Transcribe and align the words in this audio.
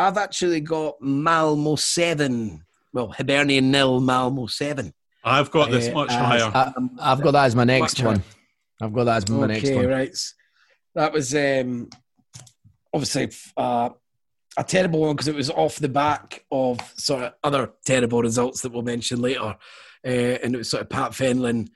I've 0.00 0.16
actually 0.16 0.60
got 0.62 1.00
Malmo 1.02 1.76
7. 1.76 2.64
Well, 2.94 3.08
Hibernian 3.08 3.70
nil, 3.70 4.00
Malmo 4.00 4.46
7. 4.46 4.92
I've 5.22 5.50
got 5.50 5.70
this 5.70 5.88
Uh, 5.88 5.92
much 5.92 6.10
as- 6.10 6.16
higher. 6.16 6.50
I, 6.54 6.72
I've 6.98 7.20
got 7.20 7.32
that 7.32 7.44
as 7.44 7.54
my 7.54 7.64
next 7.64 7.98
Much 8.02 8.06
one. 8.06 8.22
I've 8.80 8.92
got 8.94 9.04
that 9.04 9.16
as 9.18 9.28
my 9.28 9.46
next 9.46 9.64
one. 9.64 9.72
okay, 9.72 9.86
one. 9.86 9.94
right. 9.94 10.16
That 10.94 11.12
was 11.12 11.34
um, 11.34 11.90
obviously 12.94 13.30
uh, 13.58 13.90
a 14.56 14.64
terrible 14.64 15.00
one 15.00 15.14
because 15.14 15.28
it 15.28 15.34
was 15.34 15.50
off 15.50 15.76
the 15.76 15.88
back 15.90 16.44
of 16.50 16.80
sort 16.96 17.24
of 17.24 17.32
other 17.44 17.70
terrible 17.84 18.22
results 18.22 18.62
that 18.62 18.72
we'll 18.72 18.82
mention 18.82 19.20
later. 19.20 19.54
Uh, 20.04 20.08
and 20.42 20.54
it 20.54 20.58
was 20.58 20.70
sort 20.70 20.82
of 20.82 20.88
Pat 20.88 21.12
Fenlon 21.12 21.68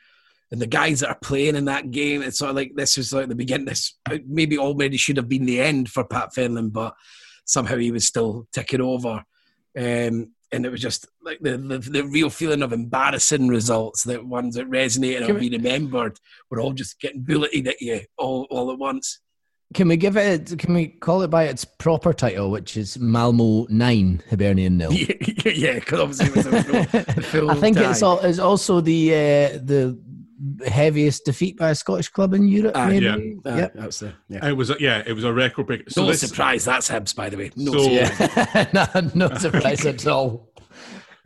and 0.50 0.62
the 0.62 0.66
guys 0.66 1.00
that 1.00 1.10
are 1.10 1.18
playing 1.22 1.56
in 1.56 1.66
that 1.66 1.90
game. 1.90 2.22
It's 2.22 2.38
sort 2.38 2.48
of 2.50 2.56
like 2.56 2.72
this 2.74 2.96
was 2.96 3.12
like 3.12 3.28
the 3.28 3.34
beginning. 3.34 3.66
This 3.66 3.98
maybe 4.26 4.56
already 4.56 4.96
should 4.96 5.18
have 5.18 5.28
been 5.28 5.44
the 5.44 5.60
end 5.60 5.90
for 5.90 6.04
Pat 6.04 6.30
Fenlon, 6.34 6.72
but 6.72 6.94
somehow 7.44 7.76
he 7.76 7.90
was 7.90 8.06
still 8.06 8.46
ticking 8.52 8.80
over. 8.80 9.24
Um, 9.76 10.32
and 10.52 10.64
it 10.64 10.70
was 10.70 10.80
just 10.80 11.08
like 11.22 11.40
the, 11.40 11.56
the, 11.56 11.78
the 11.78 12.04
real 12.04 12.30
feeling 12.30 12.62
of 12.62 12.72
embarrassing 12.72 13.48
results, 13.48 14.04
that 14.04 14.24
ones 14.24 14.54
that 14.54 14.70
resonated 14.70 15.32
we- 15.34 15.48
be 15.48 15.56
remembered, 15.56 16.18
were 16.50 16.60
all 16.60 16.72
just 16.72 17.00
getting 17.00 17.22
bulleted 17.22 17.68
at 17.68 17.80
you 17.80 18.02
all, 18.16 18.46
all 18.50 18.70
at 18.70 18.78
once. 18.78 19.20
Can 19.72 19.88
we 19.88 19.96
give 19.96 20.16
it? 20.16 20.56
Can 20.58 20.72
we 20.72 20.86
call 20.86 21.22
it 21.22 21.28
by 21.28 21.44
its 21.44 21.64
proper 21.64 22.12
title, 22.12 22.52
which 22.52 22.76
is 22.76 22.96
Malmo 22.96 23.66
Nine 23.68 24.22
Hibernian 24.30 24.76
Nil? 24.76 24.92
yeah, 25.44 25.74
because 25.74 25.98
obviously 25.98 26.26
it 26.26 26.36
was 26.36 26.46
a 26.46 26.62
full, 26.62 27.02
full 27.24 27.50
I 27.50 27.54
think 27.56 27.78
it's, 27.78 28.00
all, 28.00 28.20
it's 28.20 28.38
also 28.38 28.80
the 28.80 29.12
uh, 29.12 29.58
the 29.64 29.98
heaviest 30.66 31.24
defeat 31.24 31.56
by 31.56 31.70
a 31.70 31.74
Scottish 31.74 32.08
club 32.08 32.34
in 32.34 32.48
Europe. 32.48 32.74
Maybe. 32.74 33.04
yeah. 33.06 33.16
Ah, 33.52 33.56
Yep. 33.56 33.72
that's 33.74 33.98
the, 34.00 34.12
yeah. 34.28 34.46
It 34.48 34.56
was 34.56 34.70
a, 34.70 34.76
yeah, 34.80 35.02
it 35.06 35.12
was 35.12 35.24
a 35.24 35.32
record 35.32 35.66
break. 35.66 35.90
So 35.90 36.02
no 36.02 36.08
this, 36.08 36.20
surprise, 36.20 36.64
that's 36.64 36.88
Hibs, 36.90 37.14
by 37.14 37.28
the 37.30 37.36
way. 37.36 37.50
No 37.56 37.72
So- 37.72 38.06
surprise. 38.06 38.68
Yeah. 38.74 39.10
no, 39.14 39.28
no 39.28 39.34
surprise 39.38 39.86
at 39.86 40.06
all. 40.06 40.50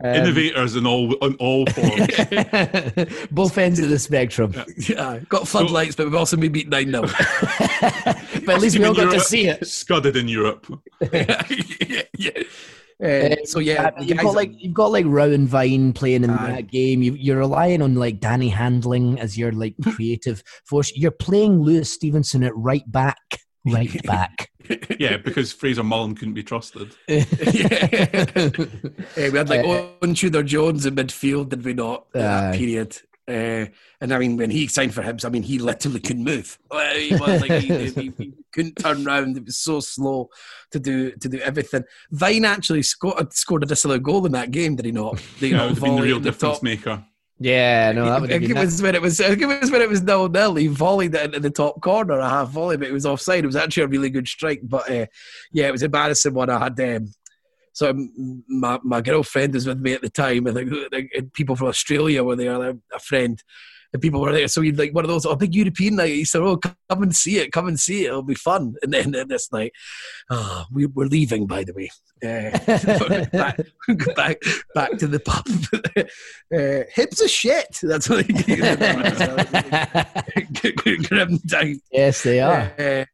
Um, 0.01 0.13
innovators 0.15 0.77
in 0.77 0.85
all 0.87 1.13
in 1.15 1.35
all 1.35 1.65
forms. 1.65 2.07
Both 3.31 3.57
ends 3.57 3.79
of 3.79 3.89
the 3.89 3.99
spectrum. 3.99 4.53
Yeah, 4.77 5.19
got 5.27 5.45
floodlights, 5.45 5.97
but 5.97 6.05
we've 6.05 6.15
also 6.15 6.37
been 6.37 6.53
beat 6.53 6.69
9 6.69 6.89
0. 6.89 7.01
but 7.81 8.49
at 8.49 8.61
least 8.61 8.79
we 8.79 8.85
all 8.85 8.93
got 8.93 9.11
to 9.11 9.19
see 9.19 9.47
it. 9.47 9.67
Scudded 9.67 10.15
in 10.15 10.29
Europe. 10.29 10.65
yeah, 11.11 11.43
yeah. 12.17 12.43
Uh, 13.01 13.35
so, 13.45 13.59
yeah, 13.59 13.91
the 13.91 14.05
you've 14.05 14.17
guys 14.17 14.25
got 14.25 14.35
like 14.35 14.51
you've 14.57 14.73
got 14.73 14.91
like 14.91 15.05
Rowan 15.07 15.47
Vine 15.47 15.93
playing 15.93 16.23
in 16.25 16.31
Aye. 16.31 16.51
that 16.55 16.67
game. 16.67 17.01
You, 17.01 17.13
you're 17.13 17.37
relying 17.37 17.81
on 17.81 17.95
like 17.95 18.19
Danny 18.19 18.49
Handling 18.49 19.19
as 19.19 19.37
your 19.37 19.51
like 19.53 19.75
creative 19.93 20.43
force. 20.65 20.91
You're 20.95 21.11
playing 21.11 21.61
Lewis 21.61 21.91
Stevenson 21.91 22.43
at 22.43 22.55
right 22.55 22.83
back, 22.91 23.39
right 23.65 24.03
back. 24.03 24.49
Yeah, 24.99 25.17
because 25.17 25.51
Fraser 25.53 25.83
Mullen 25.83 26.13
couldn't 26.13 26.33
be 26.35 26.43
trusted. 26.43 26.93
yeah. 27.07 27.25
We 29.15 29.37
had 29.37 29.49
like 29.49 29.65
Uh, 29.65 29.87
Owain 30.01 30.13
Tudur 30.13 30.45
Jones 30.45 30.85
in 30.85 30.95
midfield, 30.95 31.49
did 31.49 31.63
we 31.65 31.73
not? 31.73 32.05
in 32.13 32.21
that 32.21 32.55
period. 32.55 32.97
Uh, 33.29 33.67
and 34.01 34.13
I 34.13 34.17
mean, 34.19 34.37
when 34.37 34.49
he 34.49 34.67
signed 34.67 34.93
for 34.93 35.01
Hibs, 35.01 35.25
I 35.25 35.29
mean, 35.29 35.43
he 35.43 35.59
literally 35.59 35.99
couldn't 35.99 36.23
move. 36.23 36.57
Uh, 36.71 36.93
He, 36.93 37.15
was 37.15 37.41
like, 37.41 37.51
he, 37.63 37.89
he- 37.89 38.13
he 38.17 38.33
couldn't 38.53 38.75
turn 38.75 39.03
round. 39.03 39.37
It 39.37 39.45
was 39.45 39.57
so 39.57 39.79
slow 39.79 40.29
to 40.71 40.79
do 40.79 41.11
to 41.11 41.29
do 41.29 41.39
everything. 41.39 41.83
Vine 42.11 42.45
actually 42.45 42.83
scored 42.83 43.31
scored 43.33 43.63
a 43.63 43.65
disallowed 43.65 44.03
goal 44.03 44.25
in 44.25 44.31
that 44.33 44.51
game, 44.51 44.75
did 44.75 44.85
he 44.85 44.91
not? 44.91 45.21
The, 45.39 45.49
Yeah, 45.49 45.63
it 45.63 45.67
would 45.67 45.73
have 45.75 45.83
been 45.83 45.95
the 45.95 46.01
real 46.01 46.19
the 46.19 46.31
difference 46.31 46.55
top. 46.57 46.63
maker. 46.63 47.05
yeah, 47.41 47.91
no, 47.93 48.05
that 48.05 48.21
would 48.21 48.29
have 48.31 48.41
been 48.41 48.51
it 48.51 48.59
was 48.59 48.81
when 48.81 48.95
it 48.95 49.01
was. 49.01 49.21
I 49.21 49.29
it 49.31 49.45
was 49.61 49.71
when 49.71 49.81
it 49.81 49.89
was 49.89 50.01
nil 50.01 50.27
nil. 50.29 50.55
He 50.55 50.67
volleyed 50.67 51.13
it 51.15 51.23
into 51.25 51.39
the 51.39 51.49
top 51.49 51.79
corner, 51.81 52.17
a 52.19 52.27
half 52.29 52.49
volley, 52.49 52.75
but 52.77 52.87
it 52.87 52.93
was 52.93 53.05
offside. 53.05 53.43
It 53.43 53.47
was 53.47 53.55
actually 53.55 53.83
a 53.83 53.87
really 53.87 54.09
good 54.09 54.27
strike, 54.27 54.59
but 54.63 54.89
uh, 54.91 55.05
yeah, 55.51 55.67
it 55.67 55.71
was 55.71 55.83
embarrassing 55.83 56.33
one. 56.33 56.49
I 56.49 56.59
had 56.59 56.79
um, 56.81 57.13
so 57.79 57.93
my 58.49 58.77
my 58.83 58.99
girlfriend 58.99 59.53
was 59.53 59.65
with 59.65 59.79
me 59.79 59.93
at 59.93 60.01
the 60.01 60.09
time. 60.09 60.47
I 60.47 60.51
think 60.51 60.69
like, 60.91 61.09
and 61.15 61.31
people 61.31 61.55
from 61.55 61.69
Australia 61.69 62.25
were 62.25 62.35
there. 62.35 62.75
A 62.93 62.99
friend. 62.99 63.41
And 63.91 64.03
people 64.03 64.21
were 64.21 64.31
there, 64.31 64.47
so 64.47 64.61
he'd 64.61 64.77
like 64.77 64.93
one 64.93 65.03
of 65.03 65.09
those, 65.09 65.25
oh, 65.25 65.35
big 65.35 65.55
European 65.55 65.95
night. 65.95 66.13
He 66.13 66.23
said, 66.23 66.41
"Oh, 66.41 66.57
come 66.57 67.01
and 67.01 67.15
see 67.15 67.39
it, 67.39 67.51
come 67.51 67.67
and 67.67 67.79
see 67.79 68.03
it. 68.03 68.09
It'll 68.09 68.21
be 68.21 68.35
fun." 68.35 68.75
And 68.83 68.93
then 68.93 69.15
uh, 69.15 69.23
this 69.23 69.51
night, 69.51 69.71
oh, 70.29 70.65
we, 70.71 70.85
we're 70.85 71.07
leaving, 71.07 71.47
by 71.47 71.63
the 71.63 71.73
way. 71.73 71.89
Uh, 72.23 72.51
back, 73.31 73.57
back, 74.15 74.37
back 74.75 74.91
to 74.99 75.07
the 75.07 75.19
pub. 75.19 75.43
uh, 76.53 76.83
Hibs 76.95 77.19
are 77.23 77.27
shit. 77.27 77.79
That's 77.81 78.07
what 78.07 78.27
they 78.27 78.33
Grim 81.07 81.39
time. 81.49 81.81
yes, 81.91 82.21
they 82.21 82.41
are. 82.41 82.71
Uh, 82.77 83.05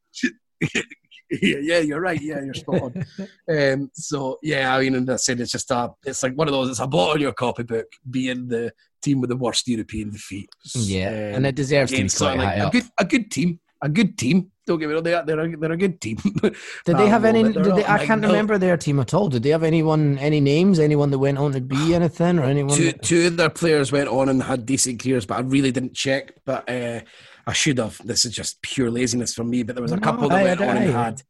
yeah, 1.32 1.58
yeah, 1.62 1.80
you're 1.80 2.02
right. 2.02 2.22
Yeah, 2.22 2.42
you're 2.42 2.54
spot 2.54 2.82
on. 2.82 3.06
um, 3.50 3.92
so 3.94 4.38
yeah, 4.44 4.76
I 4.76 4.82
mean, 4.82 4.96
and 4.96 5.10
I 5.10 5.16
said 5.16 5.40
it's 5.40 5.52
just 5.52 5.72
a, 5.72 5.92
it's 6.06 6.24
like 6.24 6.34
one 6.34 6.48
of 6.48 6.54
those. 6.54 6.70
It's 6.70 6.80
a 6.80 6.88
blot 6.88 7.16
on 7.16 7.22
your 7.22 7.34
copybook, 7.34 7.86
being 8.10 8.48
the 8.48 8.72
team 9.02 9.22
with 9.22 9.30
the 9.30 9.36
worst 9.36 9.68
European 9.68 10.10
defeat. 10.12 10.50
Yeah, 10.74 11.10
Um, 11.10 11.36
and 11.36 11.48
it 11.48 11.56
deserves 11.56 11.92
to 11.92 11.98
be 12.04 12.10
quite 12.10 12.38
high 12.38 12.44
like 12.46 12.58
a 12.58 12.66
up. 12.68 12.72
good, 12.74 12.84
a 13.00 13.06
good 13.06 13.32
team, 13.32 13.60
a 13.86 13.90
good 13.90 14.18
team. 14.18 14.52
Don't 14.68 14.80
get 14.80 14.88
me 14.88 14.96
wrong, 14.96 15.04
they 15.04 15.14
are, 15.14 15.24
they're 15.24 15.40
a, 15.40 15.58
they're 15.58 15.72
a 15.74 15.78
good 15.78 16.02
team. 16.02 16.18
Did 16.42 16.56
they 16.86 17.08
have 17.08 17.24
any? 17.24 17.44
Did 17.44 17.64
they, 17.76 17.86
I 17.86 18.04
can't 18.06 18.24
remember 18.24 18.58
their 18.58 18.78
team 18.78 19.00
at 19.00 19.14
all. 19.14 19.30
Did 19.30 19.44
they 19.44 19.50
have 19.52 19.64
anyone, 19.64 20.18
any 20.18 20.42
names, 20.42 20.80
anyone 20.80 21.12
that 21.12 21.20
went 21.20 21.38
on 21.38 21.52
to 21.54 21.62
be 21.62 21.94
anything, 22.00 22.40
or 22.40 22.44
anyone? 22.46 22.76
Two, 22.76 22.86
that- 22.92 23.04
two 23.04 23.28
of 23.28 23.38
their 23.38 23.50
players 23.52 23.92
went 23.92 24.10
on 24.10 24.30
and 24.30 24.42
had 24.42 24.66
decent 24.66 25.02
careers, 25.02 25.26
but 25.26 25.36
I 25.38 25.42
really 25.42 25.72
didn't 25.72 25.94
check. 25.94 26.34
But 26.46 26.68
uh, 26.70 27.02
I 27.46 27.54
should 27.54 27.78
have. 27.78 28.00
This 28.04 28.26
is 28.26 28.34
just 28.34 28.62
pure 28.64 28.90
laziness 28.90 29.34
from 29.36 29.50
me. 29.52 29.64
But 29.64 29.76
there 29.76 29.84
was 29.84 29.92
a 29.92 29.98
No, 29.98 30.02
couple 30.02 30.30
that 30.30 30.40
aye, 30.42 30.44
went 30.44 30.62
on 30.62 30.78
and 30.78 30.90
aye. 30.96 31.04
had 31.04 31.22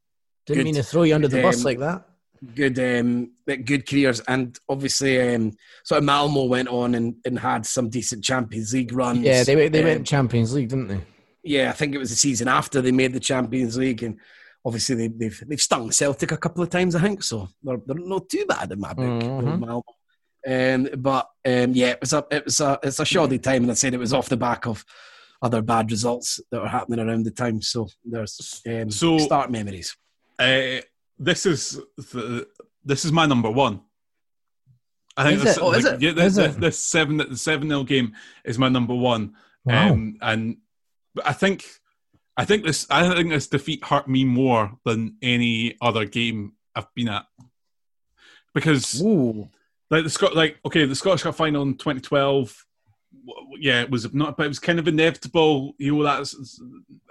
Didn't 0.45 0.59
good, 0.59 0.65
mean 0.65 0.75
to 0.75 0.83
throw 0.83 1.03
you 1.03 1.15
under 1.15 1.27
the 1.27 1.41
bus 1.41 1.57
um, 1.57 1.63
like 1.63 1.79
that. 1.79 2.07
good 2.53 2.77
um 2.79 3.31
good 3.65 3.87
careers 3.89 4.19
and 4.27 4.57
obviously 4.69 5.19
um 5.33 5.51
sort 5.83 5.97
of 5.99 6.03
Malmo 6.05 6.43
went 6.45 6.67
on 6.69 6.93
and, 6.95 7.15
and 7.25 7.39
had 7.39 7.65
some 7.65 7.89
decent 7.89 8.23
Champions 8.23 8.73
League 8.73 8.93
runs. 8.93 9.19
Yeah, 9.19 9.43
they 9.43 9.67
they 9.67 9.79
Um, 9.79 9.85
went 9.85 10.07
Champions 10.07 10.53
League, 10.53 10.69
didn't 10.69 10.87
they? 10.87 11.01
Yeah, 11.45 11.69
I 11.69 11.73
think 11.73 11.93
it 11.95 11.99
was 11.99 12.09
the 12.09 12.15
season 12.15 12.47
after 12.47 12.81
they 12.81 12.91
made 12.91 13.13
the 13.13 13.19
Champions 13.19 13.77
League 13.77 14.03
and 14.03 14.19
obviously 14.65 14.95
they, 14.95 15.07
they've 15.07 15.43
they've 15.47 15.61
stung 15.61 15.91
Celtic 15.91 16.31
a 16.31 16.37
couple 16.37 16.63
of 16.63 16.69
times, 16.69 16.95
I 16.95 17.01
think. 17.01 17.23
So 17.23 17.47
they're, 17.63 17.77
they're 17.85 17.95
not 17.97 18.27
too 18.29 18.45
bad 18.47 18.71
in 18.71 18.79
my 18.79 18.93
book. 18.93 19.23
Mhm. 19.23 19.81
Um, 20.47 20.87
but 21.01 21.27
um, 21.45 21.71
yeah, 21.73 21.91
it 21.91 22.01
was 22.01 22.13
a 22.13 22.25
it 22.29 22.45
was 22.45 22.59
a 22.59 22.79
it's 22.83 22.99
a 22.99 23.05
shoddy 23.05 23.39
time, 23.39 23.63
and 23.63 23.71
I 23.71 23.75
said 23.75 23.93
it 23.93 23.99
was 23.99 24.13
off 24.13 24.29
the 24.29 24.37
back 24.37 24.67
of 24.67 24.83
other 25.41 25.61
bad 25.61 25.91
results 25.91 26.39
that 26.51 26.61
were 26.61 26.67
happening 26.67 26.99
around 26.99 27.23
the 27.25 27.31
time. 27.31 27.61
So 27.61 27.87
there's 28.03 28.61
um, 28.67 28.89
So- 28.91 29.17
start 29.17 29.51
memories. 29.51 29.95
Uh, 30.37 30.81
this 31.17 31.45
is 31.45 31.79
the, 31.97 32.47
this 32.83 33.05
is 33.05 33.11
my 33.11 33.25
number 33.25 33.49
one. 33.49 33.81
I 35.17 35.23
think 35.23 35.37
Is 35.37 35.43
this, 35.43 35.57
it? 35.57 35.63
Oh, 35.63 35.67
like? 35.69 36.01
Yeah, 36.01 36.11
this, 36.11 36.35
this, 36.35 36.55
this 36.55 36.79
seven 36.79 37.17
the 37.17 37.37
seven 37.37 37.67
nil 37.69 37.83
game 37.85 38.13
is 38.43 38.59
my 38.59 38.67
number 38.69 38.93
one. 38.93 39.33
Wow. 39.63 39.93
Um, 39.93 40.17
and 40.21 40.57
but 41.15 41.27
I 41.27 41.33
think 41.33 41.65
I 42.37 42.45
think 42.45 42.63
this 42.65 42.85
I 42.89 43.07
think 43.15 43.29
this 43.29 43.47
defeat 43.47 43.83
hurt 43.83 44.07
me 44.07 44.25
more 44.25 44.77
than 44.83 45.15
any 45.21 45.77
other 45.81 46.05
game 46.05 46.53
I've 46.75 46.93
been 46.93 47.07
at 47.07 47.25
because 48.53 49.01
Ooh. 49.01 49.49
like 49.89 50.03
the 50.03 50.09
Scot 50.09 50.35
like 50.35 50.59
okay 50.65 50.85
the 50.85 50.95
Scottish 50.95 51.23
Cup 51.23 51.35
final 51.35 51.63
in 51.63 51.75
2012 51.75 52.65
w- 53.25 53.45
w- 53.45 53.63
yeah 53.63 53.81
it 53.81 53.89
was 53.89 54.13
not 54.13 54.35
but 54.35 54.45
it 54.45 54.49
was 54.49 54.59
kind 54.59 54.79
of 54.79 54.87
inevitable 54.87 55.73
you 55.77 55.95
know 55.95 56.03
that's 56.03 56.61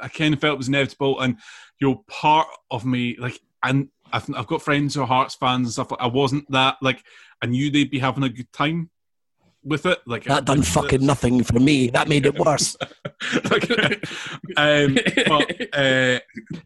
I 0.01 0.09
kind 0.09 0.35
of 0.35 0.41
felt 0.41 0.55
it 0.55 0.59
was 0.59 0.69
inevitable 0.69 1.21
and 1.21 1.39
you 1.81 1.89
know 1.89 2.05
part 2.07 2.49
of 2.71 2.85
me 2.85 3.17
like 3.19 3.41
and 3.63 3.89
I've, 4.13 4.29
I've 4.37 4.47
got 4.47 4.63
friends 4.63 4.95
who 4.95 5.01
are 5.01 5.07
Hearts 5.07 5.35
fans 5.35 5.67
and 5.67 5.73
stuff 5.73 5.91
like 5.91 6.01
I 6.01 6.07
wasn't 6.07 6.51
that 6.51 6.77
like 6.83 7.03
I 7.43 7.47
knew 7.47 7.71
they'd 7.71 7.91
be 7.91 7.99
having 7.99 8.25
a 8.25 8.29
good 8.29 8.53
time 8.53 8.91
with 9.65 9.87
it 9.87 9.99
like 10.07 10.25
That 10.25 10.45
done 10.45 10.63
fucking 10.63 11.05
nothing 11.05 11.43
for 11.43 11.59
me. 11.59 11.89
That 11.89 12.09
made 12.13 12.27
it 12.27 12.39
worse. 12.39 12.77
um, 14.57 14.95
but 15.27 15.77
uh, 15.77 16.19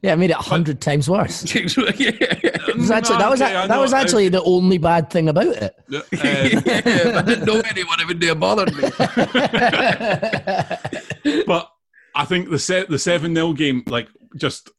Yeah, 0.03 0.13
I 0.13 0.15
made 0.17 0.31
it 0.31 0.37
a 0.37 0.43
hundred 0.43 0.81
times 0.81 1.09
worse. 1.09 1.45
It 1.55 2.77
was 2.83 2.91
actually, 2.91 3.17
that 3.19 3.31
was 3.31 3.41
okay, 3.43 3.55
I 3.57 3.67
that 3.67 3.75
know, 3.75 3.81
was 3.81 3.93
I- 3.93 4.01
actually 4.01 4.29
the 4.29 4.43
only 4.43 4.79
bad 4.79 5.11
thing 5.11 5.29
about 5.29 5.47
it. 5.47 5.75
um, 5.93 6.03
if 6.13 7.17
I 7.17 7.23
didn't 7.23 7.45
know 7.47 7.61
anyone, 7.61 8.01
it 8.01 8.07
wouldn't 8.07 8.25
have 8.25 8.39
bothered 8.41 8.75
me. 8.77 8.83
but 11.47 11.69
I 12.15 12.25
think 12.25 12.51
the 12.51 12.59
set 12.59 12.89
the 12.89 12.99
seven 12.99 13.35
0 13.35 13.53
game 13.55 13.83
like 13.87 14.09
just 14.37 14.71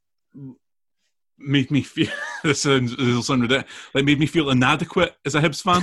made 1.37 1.71
me 1.71 1.81
feel 1.81 2.09
this 2.43 2.61
sounds 2.61 2.95
this 2.95 3.05
will 3.07 3.23
sound 3.23 3.41
ridiculous 3.43 3.71
like 3.93 4.05
made 4.05 4.19
me 4.19 4.25
feel 4.25 4.49
inadequate 4.49 5.15
as 5.25 5.35
a 5.35 5.41
Hibs 5.41 5.61
fan. 5.63 5.81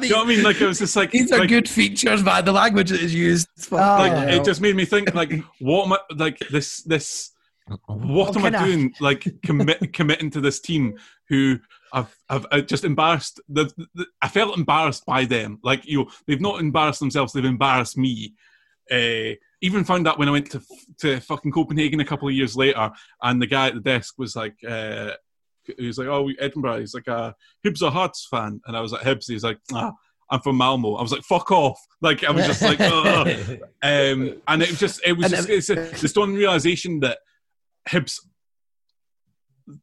I 0.00 0.04
you 0.04 0.10
know 0.10 0.18
what 0.18 0.26
I 0.26 0.28
mean? 0.28 0.42
Like 0.42 0.60
it 0.60 0.66
was 0.66 0.78
just 0.78 0.96
like 0.96 1.10
These 1.10 1.32
are 1.32 1.40
like, 1.40 1.48
good 1.48 1.68
features, 1.68 2.22
man. 2.22 2.44
The 2.44 2.52
language 2.52 2.90
that 2.90 3.00
is 3.00 3.14
used. 3.14 3.48
Oh, 3.72 3.76
Like 3.76 4.12
yeah. 4.12 4.36
it 4.36 4.44
just 4.44 4.60
made 4.60 4.76
me 4.76 4.84
think 4.84 5.14
like 5.14 5.32
what 5.60 5.86
am 5.86 5.92
I 5.94 5.98
like 6.14 6.38
this 6.50 6.82
this 6.82 7.32
what 7.86 8.36
am 8.36 8.44
I 8.44 8.50
kind 8.50 8.56
of- 8.56 8.64
doing? 8.64 8.94
Like 9.00 9.26
commit 9.42 9.92
committing 9.92 10.30
to 10.30 10.40
this 10.40 10.60
team 10.60 10.98
who 11.28 11.58
I've 11.92 12.14
I've 12.28 12.46
I 12.52 12.60
just 12.60 12.84
embarrassed. 12.84 13.40
The, 13.48 13.64
the, 13.94 14.06
I 14.22 14.28
felt 14.28 14.56
embarrassed 14.56 15.04
by 15.06 15.24
them. 15.24 15.58
Like 15.62 15.84
you, 15.86 16.04
know, 16.04 16.10
they've 16.26 16.40
not 16.40 16.60
embarrassed 16.60 17.00
themselves. 17.00 17.32
They've 17.32 17.44
embarrassed 17.44 17.96
me. 17.98 18.34
Uh, 18.90 19.34
even 19.62 19.82
found 19.84 20.06
that 20.06 20.18
when 20.18 20.28
I 20.28 20.32
went 20.32 20.50
to 20.52 20.62
to 20.98 21.18
fucking 21.20 21.50
Copenhagen 21.50 21.98
a 22.00 22.04
couple 22.04 22.28
of 22.28 22.34
years 22.34 22.54
later, 22.56 22.90
and 23.22 23.42
the 23.42 23.46
guy 23.46 23.68
at 23.68 23.74
the 23.74 23.80
desk 23.80 24.14
was 24.18 24.36
like. 24.36 24.56
Uh, 24.66 25.12
he 25.78 25.86
was 25.86 25.98
like, 25.98 26.08
"Oh, 26.08 26.30
Edinburgh." 26.38 26.80
He's 26.80 26.94
like, 26.94 27.06
"A 27.08 27.34
Hibs 27.64 27.82
or 27.82 27.90
Hearts 27.90 28.26
fan," 28.30 28.60
and 28.66 28.76
I 28.76 28.80
was 28.80 28.92
like, 28.92 29.02
"Hibs." 29.02 29.24
He's 29.28 29.44
like, 29.44 29.58
"Ah, 29.72 29.92
I'm 30.30 30.40
from 30.40 30.56
Malmo." 30.56 30.94
I 30.94 31.02
was 31.02 31.12
like, 31.12 31.22
"Fuck 31.22 31.50
off!" 31.52 31.78
Like 32.00 32.24
I 32.24 32.30
was 32.30 32.46
just 32.46 32.62
like, 32.62 32.80
Ugh. 32.80 33.28
um, 33.82 34.40
and 34.48 34.62
it 34.62 34.70
was 34.70 34.78
just 34.80 35.00
it 35.04 35.12
was 35.12 35.30
just, 35.30 35.48
it- 35.48 35.52
it's 35.54 35.70
a, 35.70 35.74
the 35.74 36.08
stone 36.08 36.34
realization 36.34 37.00
that 37.00 37.18
Hibs, 37.88 38.20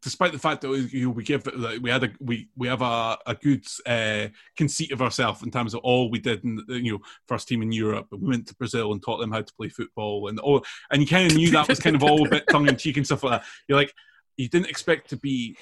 despite 0.02 0.32
the 0.32 0.40
fact 0.40 0.62
that 0.62 0.70
we, 0.70 0.80
you 0.92 1.06
know, 1.08 1.10
we 1.12 1.24
give 1.24 1.44
that 1.44 1.80
we 1.82 1.90
had 1.90 2.04
a 2.06 2.12
we 2.22 2.48
we 2.56 2.68
have 2.70 2.82
a, 2.82 3.18
a 3.28 3.36
good 3.36 3.66
uh, 3.86 4.28
conceit 4.56 4.92
of 4.94 5.02
ourselves 5.02 5.44
in 5.44 5.52
terms 5.52 5.74
of 5.74 5.82
all 5.82 6.10
we 6.10 6.20
did 6.20 6.42
in 6.46 6.62
you 6.70 6.94
know 6.94 7.00
first 7.28 7.48
team 7.50 7.62
in 7.62 7.72
Europe 7.72 8.08
we 8.12 8.30
went 8.30 8.48
to 8.48 8.56
Brazil 8.56 8.94
and 8.94 9.04
taught 9.04 9.18
them 9.18 9.32
how 9.32 9.42
to 9.42 9.54
play 9.56 9.68
football 9.68 10.30
and 10.30 10.40
all 10.40 10.64
and 10.92 11.02
you 11.02 11.08
kind 11.08 11.30
of 11.30 11.38
knew 11.38 11.52
that 11.52 11.68
was 11.68 11.80
kind 11.82 11.96
of 11.98 12.04
all 12.04 12.26
a 12.26 12.30
bit 12.30 12.46
tongue 12.50 12.68
in 12.70 12.78
cheek 12.78 12.96
and 12.96 13.06
stuff 13.06 13.24
like 13.24 13.42
that. 13.42 13.48
You're 13.68 13.78
like 13.78 13.94
you 14.38 14.50
didn't 14.50 14.70
expect 14.70 15.10
to 15.10 15.18
be 15.18 15.58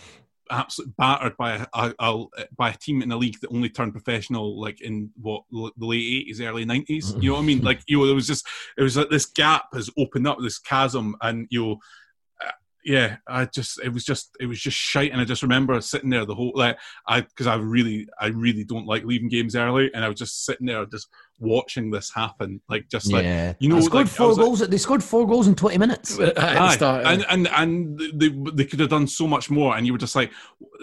absolutely 0.51 0.93
battered 0.97 1.37
by 1.37 1.53
a, 1.53 1.65
a, 1.73 1.93
a 1.99 2.25
by 2.57 2.69
a 2.69 2.77
team 2.77 3.01
in 3.01 3.11
a 3.11 3.17
league 3.17 3.39
that 3.39 3.51
only 3.51 3.69
turned 3.69 3.93
professional 3.93 4.59
like 4.59 4.81
in 4.81 5.09
what 5.19 5.43
the 5.51 5.71
late 5.77 6.21
eighties, 6.21 6.41
early 6.41 6.65
nineties. 6.65 7.15
You 7.19 7.29
know 7.29 7.35
what 7.35 7.43
I 7.43 7.45
mean? 7.45 7.61
Like 7.71 7.81
you 7.87 7.99
know, 7.99 8.05
there 8.05 8.15
was 8.15 8.27
just 8.27 8.45
it 8.77 8.83
was 8.83 8.97
like 8.97 9.09
this 9.09 9.25
gap 9.25 9.65
has 9.73 9.89
opened 9.97 10.27
up, 10.27 10.37
this 10.41 10.59
chasm, 10.59 11.15
and 11.21 11.47
you 11.49 11.65
know, 11.65 11.79
yeah, 12.83 13.17
I 13.27 13.45
just 13.45 13.79
it 13.83 13.89
was 13.89 14.03
just 14.03 14.35
it 14.39 14.45
was 14.45 14.59
just 14.59 14.77
shite, 14.77 15.11
and 15.11 15.21
I 15.21 15.25
just 15.25 15.43
remember 15.43 15.79
sitting 15.81 16.09
there 16.09 16.25
the 16.25 16.35
whole 16.35 16.51
like 16.55 16.77
I 17.07 17.21
because 17.21 17.47
I 17.47 17.55
really 17.55 18.07
I 18.19 18.27
really 18.27 18.63
don't 18.63 18.85
like 18.85 19.03
leaving 19.05 19.29
games 19.29 19.55
early, 19.55 19.91
and 19.93 20.03
I 20.03 20.09
was 20.09 20.17
just 20.19 20.45
sitting 20.45 20.67
there 20.67 20.85
just 20.85 21.07
watching 21.39 21.89
this 21.91 22.11
happen, 22.13 22.61
like 22.69 22.87
just 22.89 23.11
like 23.11 23.23
yeah, 23.23 23.53
you 23.59 23.69
know, 23.69 23.75
they 23.75 23.81
scored 23.81 24.05
like, 24.05 24.13
I 24.13 24.17
four 24.17 24.27
was 24.27 24.37
like- 24.37 24.45
goals. 24.45 24.67
they 24.67 24.77
scored 24.77 25.03
four 25.03 25.27
goals 25.27 25.47
in 25.47 25.55
twenty 25.55 25.77
minutes. 25.77 26.19
At 26.19 26.35
the 26.35 26.41
Aye, 26.61 26.75
start, 26.75 27.05
and 27.05 27.25
and 27.29 27.47
and 27.49 27.99
they 28.13 28.29
they 28.53 28.65
could 28.65 28.79
have 28.79 28.89
done 28.89 29.07
so 29.07 29.27
much 29.27 29.49
more, 29.49 29.75
and 29.77 29.85
you 29.85 29.93
were 29.93 29.99
just 29.99 30.15
like, 30.15 30.31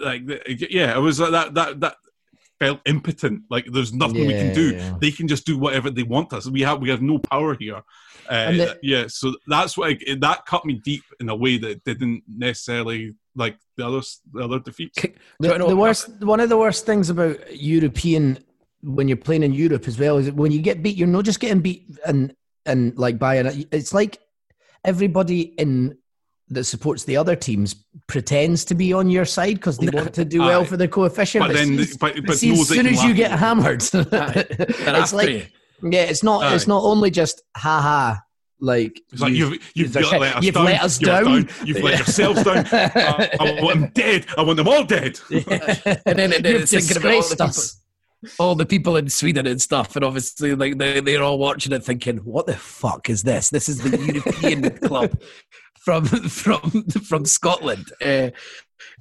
like 0.02 0.22
yeah, 0.70 0.96
it 0.96 1.00
was 1.00 1.20
like 1.20 1.32
that 1.32 1.54
that 1.54 1.80
that 1.80 1.96
felt 2.60 2.80
impotent. 2.86 3.42
Like 3.50 3.66
there's 3.66 3.92
nothing 3.92 4.26
we 4.26 4.32
can 4.32 4.54
do. 4.54 4.74
Yeah. 4.74 4.94
They 5.00 5.10
can 5.10 5.28
just 5.28 5.46
do 5.46 5.58
whatever 5.58 5.90
they 5.90 6.02
want 6.02 6.32
us. 6.32 6.48
We 6.48 6.62
have 6.62 6.80
we 6.80 6.90
have 6.90 7.02
no 7.02 7.18
power 7.18 7.56
here. 7.58 7.82
Uh, 8.28 8.52
the- 8.52 8.78
yeah, 8.82 9.06
so 9.08 9.34
that's 9.46 9.76
what 9.76 9.90
I, 9.90 10.14
that 10.16 10.44
cut 10.44 10.64
me 10.64 10.74
deep 10.74 11.04
in 11.20 11.28
a 11.28 11.36
way 11.36 11.56
that 11.58 11.84
didn't 11.84 12.24
necessarily 12.28 13.14
like 13.34 13.56
the 13.76 13.86
other 13.86 14.02
the 14.32 14.44
other 14.44 14.58
defeats. 14.58 14.98
The, 15.40 15.58
the 15.58 15.76
worst, 15.76 16.10
one 16.20 16.40
of 16.40 16.48
the 16.48 16.56
worst 16.58 16.84
things 16.84 17.08
about 17.10 17.56
European 17.56 18.38
when 18.82 19.08
you're 19.08 19.16
playing 19.16 19.42
in 19.42 19.52
Europe 19.52 19.88
as 19.88 19.98
well 19.98 20.18
is 20.18 20.26
that 20.26 20.34
when 20.34 20.52
you 20.52 20.60
get 20.60 20.82
beat, 20.82 20.96
you're 20.96 21.08
not 21.08 21.24
just 21.24 21.40
getting 21.40 21.60
beat 21.60 21.98
and 22.06 22.34
and 22.66 22.96
like 22.98 23.18
by 23.18 23.36
an. 23.36 23.66
It's 23.72 23.94
like 23.94 24.18
everybody 24.84 25.40
in 25.40 25.96
that 26.50 26.64
supports 26.64 27.04
the 27.04 27.16
other 27.16 27.36
teams 27.36 27.74
pretends 28.06 28.64
to 28.66 28.74
be 28.74 28.92
on 28.92 29.10
your 29.10 29.24
side 29.24 29.54
because 29.56 29.78
they 29.78 29.88
want 29.90 30.14
to 30.14 30.24
do 30.24 30.40
well 30.40 30.64
for 30.64 30.76
their 30.76 30.88
coefficient. 30.88 31.44
But 31.46 31.52
then, 31.54 31.78
see- 31.84 31.96
but, 32.00 32.16
but 32.26 32.38
see, 32.38 32.52
as 32.52 32.68
soon 32.68 32.86
as 32.86 33.02
you 33.04 33.14
get 33.14 33.30
hammered, 33.32 33.82
it's 33.92 35.12
like 35.12 35.28
you. 35.28 35.46
yeah, 35.82 36.02
it's 36.04 36.22
not. 36.22 36.52
It's 36.54 36.66
not 36.66 36.82
only 36.82 37.10
just 37.10 37.42
ha 37.56 37.80
ha. 37.80 38.22
Like 38.60 39.00
It's 39.12 39.20
like 39.20 39.32
you- 39.34 39.50
you've 39.74 39.94
you've, 39.94 39.94
let 39.94 40.36
us 40.36 40.44
you've 40.44 40.54
down. 40.54 40.64
let 40.64 40.82
us 40.82 41.00
you're 41.00 41.22
down. 41.22 41.48
You've 41.64 41.80
let 41.82 41.98
yourselves 41.98 42.42
down. 42.42 42.66
Uh, 42.72 43.26
I 43.38 43.60
want 43.62 43.80
them 43.80 43.90
dead. 43.94 44.26
I 44.36 44.42
want 44.42 44.56
them 44.56 44.66
all 44.66 44.84
dead. 44.84 45.20
And 45.30 46.18
then, 46.18 46.32
and 46.32 46.44
then 46.44 46.52
You've 46.54 46.62
it's 46.62 46.72
thinking 46.72 46.96
about 46.96 47.12
all 47.14 47.22
the, 47.22 47.36
disgraced 47.36 47.82
people, 48.20 48.34
all 48.44 48.54
the 48.56 48.66
people 48.66 48.96
in 48.96 49.08
Sweden 49.08 49.46
and 49.46 49.62
stuff, 49.62 49.94
and 49.94 50.04
obviously, 50.04 50.56
like 50.56 50.76
they 50.76 50.98
they're 51.00 51.22
all 51.22 51.38
watching 51.38 51.72
it, 51.72 51.84
thinking, 51.84 52.16
"What 52.18 52.46
the 52.46 52.56
fuck 52.56 53.08
is 53.08 53.22
this? 53.22 53.48
This 53.48 53.68
is 53.68 53.78
the 53.80 53.96
European 53.96 54.70
club 54.80 55.16
from 55.88 56.04
from 56.28 56.82
from 57.08 57.24
Scotland." 57.24 57.86
Uh, 58.04 58.30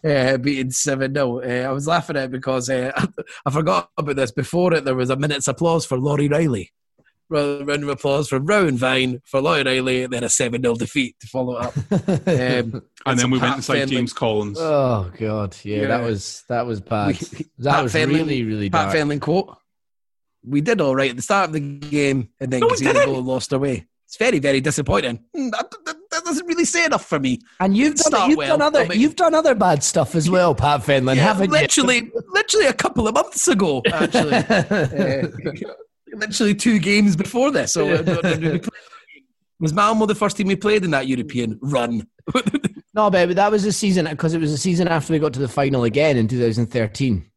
uh, 0.08 0.38
beating 0.38 0.72
7 0.72 1.14
0. 1.14 1.42
Uh, 1.42 1.70
I 1.70 1.72
was 1.72 1.88
laughing 1.88 2.16
at 2.18 2.26
it 2.26 2.32
because 2.32 2.70
uh, 2.70 2.92
I 3.46 3.52
forgot 3.52 3.90
about 3.98 4.16
this. 4.16 4.32
Before 4.32 4.74
it, 4.74 4.86
there 4.86 4.96
was 4.96 5.10
a 5.10 5.16
minute's 5.16 5.48
applause 5.48 5.86
for 5.86 5.98
Lawrie 5.98 6.28
Reilly. 6.30 6.72
Round 7.30 7.68
round 7.68 7.84
of 7.84 7.90
applause 7.90 8.30
for 8.30 8.40
Rowan 8.40 8.78
Vine, 8.78 9.22
for 9.26 9.42
Lawrie 9.42 9.64
Reilly, 9.64 10.04
and 10.04 10.14
then 10.14 10.24
a 10.24 10.30
7 10.30 10.62
0 10.62 10.76
defeat 10.76 11.16
to 11.20 11.28
follow 11.28 11.56
up. 11.56 11.74
Um, 11.92 12.82
And 13.06 13.18
then 13.18 13.18
some 13.20 13.32
we 13.32 13.38
went 13.40 13.50
Pat 13.50 13.58
inside 13.58 13.80
Fenlon- 13.88 13.90
James 13.90 14.14
Collins. 14.14 14.58
Oh 14.60 15.12
god, 15.18 15.56
yeah, 15.64 15.82
Yeah. 15.82 15.88
that 15.88 16.04
was 16.04 16.44
that 16.48 16.66
was 16.66 16.80
bad. 16.80 17.16
That 17.16 17.72
Pat 17.74 17.84
was 17.84 17.94
Fenlon- 17.94 18.14
really 18.14 18.44
really 18.44 18.70
Pat 18.70 18.94
dark. 18.94 18.96
Fenlon 18.96 19.20
quote. 19.22 19.58
We 20.46 20.62
did 20.62 20.80
all 20.80 20.96
right 20.96 21.10
at 21.10 21.16
the 21.18 21.22
start 21.22 21.50
of 21.50 21.54
the 21.54 21.60
game, 21.60 22.30
and 22.40 22.52
then 22.52 22.62
No, 22.62 22.68
we 22.68 22.70
conceded 22.72 22.92
a 22.92 23.00
didn't. 23.00 23.10
goal 23.10 23.18
and 23.20 23.28
lost 23.28 23.52
our 23.54 23.60
way. 23.60 23.86
It's 24.08 24.16
very, 24.18 24.40
very 24.40 24.62
disappointing. 24.62 25.20
Hmm, 25.36 25.50
That, 25.50 25.70
that, 25.86 25.96
that 26.12 26.24
doesn't 26.24 26.46
really 26.48 26.64
say 26.64 26.86
enough 26.86 27.06
for 27.06 27.20
me. 27.20 27.42
And 27.60 27.76
you've 27.76 27.96
done 27.96 28.06
Start 28.14 28.30
you've 28.30 28.38
well, 28.38 28.58
done 28.58 28.62
other 28.62 28.80
I'll 28.80 28.88
make- 28.88 28.98
you've 29.00 29.18
done 29.18 29.36
other 29.36 29.54
bad 29.54 29.84
stuff 29.84 30.16
as 30.16 30.30
well, 30.30 30.56
Pat 30.56 30.80
Fenlon, 30.82 31.18
Yeah, 31.18 31.24
haven't 31.24 31.52
literally, 31.52 32.10
literally 32.30 32.68
a 32.68 32.74
couple 32.74 33.06
of 33.08 33.14
months 33.16 33.48
ago, 33.50 33.82
actually. 33.92 34.38
you? 34.38 35.34
Uh, 35.68 35.74
literally 36.16 36.56
two 36.56 36.80
games 36.80 37.18
before 37.18 37.52
this. 37.52 37.74
So 37.74 37.86
uh, 37.90 38.60
was 39.60 39.74
Malmo 39.74 40.06
the 40.06 40.16
first 40.16 40.38
team 40.38 40.48
we 40.48 40.56
played 40.56 40.86
in 40.86 40.92
that 40.92 41.06
European 41.08 41.60
run? 41.62 42.08
no, 42.94 43.10
but 43.10 43.36
that 43.36 43.52
was 43.52 43.64
the 43.64 43.74
season 43.74 44.06
because 44.10 44.34
it 44.34 44.40
was 44.40 44.54
a 44.54 44.58
season 44.58 44.88
after 44.88 45.12
we 45.12 45.20
got 45.20 45.34
to 45.34 45.40
the 45.40 45.50
final 45.50 45.84
again 45.84 46.16
in 46.16 46.30
2013. 46.30 47.30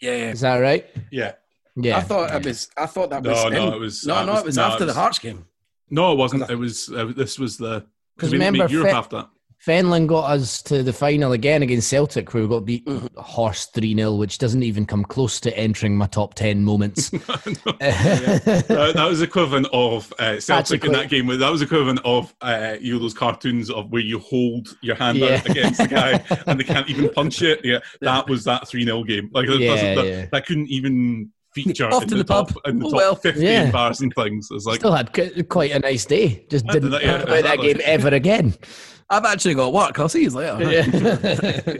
yeah. 0.00 0.10
Is 0.30 0.40
that 0.40 0.56
right? 0.56 0.86
Yeah. 1.12 1.32
Yeah. 1.76 1.98
I 1.98 2.00
thought 2.00 2.34
it 2.34 2.46
was. 2.46 2.70
I 2.78 2.86
thought 2.86 3.10
that 3.10 3.22
No, 3.22 3.30
was. 3.32 3.44
no, 3.52 3.66
in- 3.68 3.74
it 3.74 3.78
was- 3.80 4.06
No, 4.06 4.14
that 4.14 4.26
no, 4.26 4.32
was- 4.32 4.40
it 4.40 4.46
was 4.46 4.56
no, 4.56 4.62
after 4.62 4.84
it 4.84 4.86
the 4.86 4.94
Hearts 4.94 5.18
game. 5.18 5.44
No, 5.90 6.12
it 6.12 6.16
wasn't. 6.16 6.50
It 6.50 6.56
was. 6.56 6.88
Uh, 6.90 7.12
this 7.16 7.38
was 7.38 7.56
the. 7.58 7.86
'Cause 8.18 8.30
we 8.32 8.38
remember 8.38 8.66
beat 8.66 8.72
Europe 8.72 8.88
Fe- 8.90 8.96
after 8.96 9.16
that. 9.16 9.28
Fenlon 9.66 10.06
got 10.06 10.30
us 10.30 10.62
to 10.62 10.82
the 10.82 10.92
final 10.92 11.32
again 11.32 11.62
against 11.62 11.88
Celtic, 11.88 12.32
where 12.34 12.42
we 12.42 12.48
got 12.48 12.64
beat 12.66 12.84
Mm-hmm. 12.86 13.18
horse 13.20 13.66
3 13.74 13.94
0, 13.94 14.14
which 14.14 14.38
doesn't 14.38 14.62
even 14.62 14.84
come 14.86 15.02
close 15.04 15.40
to 15.40 15.56
entering 15.58 15.96
my 15.96 16.06
top 16.06 16.34
10 16.34 16.62
moments. 16.62 17.08
that, 17.10 18.64
that 18.94 19.06
was 19.08 19.22
equivalent 19.22 19.66
of 19.72 20.12
uh, 20.18 20.38
Celtic 20.40 20.84
in 20.84 20.92
that 20.92 21.08
game. 21.08 21.26
That 21.26 21.50
was 21.50 21.62
equivalent 21.62 22.00
of 22.04 22.34
uh, 22.42 22.76
you 22.80 22.94
know 22.94 22.98
those 23.00 23.14
cartoons 23.14 23.70
of 23.70 23.90
where 23.90 24.02
you 24.02 24.18
hold 24.18 24.68
your 24.82 24.96
hand 24.96 25.18
Yeah. 25.18 25.36
out 25.36 25.48
against 25.48 25.80
the 25.80 25.88
guy 25.88 26.22
and 26.46 26.60
they 26.60 26.64
can't 26.64 26.88
even 26.88 27.08
punch 27.10 27.42
it. 27.42 27.60
Yeah, 27.64 27.78
that 28.02 28.28
was 28.28 28.44
that 28.44 28.68
three 28.68 28.84
0 28.84 29.04
game. 29.04 29.30
Like 29.32 29.46
that, 29.46 29.58
Yeah, 29.58 29.94
that, 29.94 30.06
yeah. 30.06 30.26
that 30.32 30.46
couldn't 30.46 30.68
even 30.68 31.30
feature 31.64 31.86
Off 31.92 32.02
to 32.06 32.14
the, 32.14 32.16
the 32.16 32.24
top 32.24 32.48
pub. 32.48 32.58
in 32.66 32.78
the 32.78 32.86
Oh, 32.86 32.90
top 32.90 32.96
well. 32.96 33.14
fifty 33.16 33.42
Yeah. 33.44 33.64
embarrassing 33.64 34.10
things. 34.12 34.48
It's 34.50 34.66
like 34.66 34.80
Still 34.80 34.92
had 34.92 35.12
qu- 35.12 35.42
quite 35.44 35.72
a 35.72 35.78
nice 35.78 36.04
day. 36.04 36.44
Just 36.50 36.66
didn't 36.66 36.92
yeah, 36.92 37.18
talk 37.18 37.22
about 37.28 37.42
that 37.44 37.60
game 37.60 37.80
ever 37.84 38.08
again. 38.08 38.54
I've 39.10 39.24
actually 39.24 39.54
got 39.54 39.72
work. 39.72 39.98
I'll 40.00 40.08
see 40.08 40.22
you 40.24 40.30
later. 40.30 40.68
Yeah. 40.68 41.74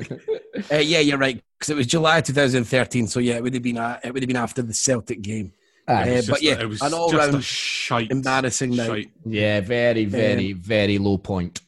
uh, 0.72 0.76
yeah, 0.78 1.00
you're 1.00 1.18
right. 1.18 1.42
Because 1.58 1.70
it 1.70 1.76
was 1.76 1.86
July 1.88 2.20
2013. 2.20 3.08
So 3.08 3.18
yeah, 3.18 3.34
it 3.34 3.42
would 3.42 3.54
have 3.54 3.62
been 3.64 3.78
uh, 3.78 3.98
it 4.04 4.12
would 4.14 4.22
have 4.22 4.28
been 4.28 4.36
after 4.36 4.62
the 4.62 4.72
Celtic 4.74 5.22
game. 5.22 5.52
Uh, 5.88 6.04
It's 6.06 6.28
but 6.28 6.40
yeah, 6.42 6.54
a- 6.54 6.60
it 6.62 6.68
was 6.68 6.82
an 6.82 6.94
all 6.94 7.10
round 7.12 7.42
shite, 7.44 8.10
embarrassing 8.10 8.74
night. 8.76 8.86
shite. 8.86 9.10
yeah, 9.24 9.60
very, 9.60 10.04
very, 10.04 10.52
very 10.52 10.98
low 10.98 11.18
point. 11.18 11.60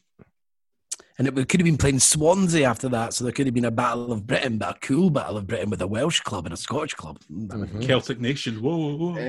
And 1.19 1.27
it 1.27 1.49
could 1.49 1.59
have 1.59 1.65
been 1.65 1.77
playing 1.77 1.99
Swansea 1.99 2.65
after 2.65 2.87
that, 2.89 3.13
so 3.13 3.25
there 3.25 3.33
could 3.33 3.45
have 3.45 3.53
been 3.53 3.65
a 3.65 3.71
Battle 3.71 4.13
of 4.13 4.25
Britain, 4.25 4.57
but 4.57 4.77
a 4.77 4.79
cool 4.79 5.09
Battle 5.09 5.35
of 5.35 5.47
Britain 5.47 5.69
with 5.69 5.81
a 5.81 5.87
Welsh 5.87 6.21
club 6.21 6.45
and 6.45 6.53
a 6.53 6.57
Scottish 6.57 6.93
club. 6.93 7.19
Mm. 7.29 7.85
Celtic 7.85 8.21
nation. 8.21 8.61
Whoa, 8.61 8.95
whoa, 8.95 9.15
whoa. 9.15 9.27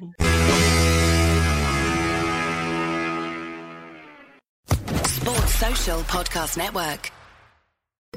Sports 5.05 5.55
Social 5.57 6.01
Podcast 6.03 6.57
Network. 6.57 7.11